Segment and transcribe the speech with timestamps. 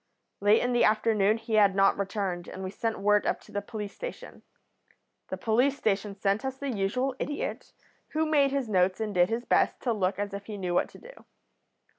[0.39, 3.61] "Late in the afternoon he had not returned, and we sent word up to the
[3.61, 4.41] police station.
[5.27, 7.71] The police station sent us the usual idiot,
[8.13, 10.89] who made his notes and did his best to look as if he knew what
[10.89, 11.25] to do.